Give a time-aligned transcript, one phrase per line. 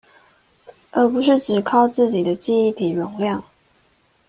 [0.89, 3.43] 而不是只靠自己的記憶體容量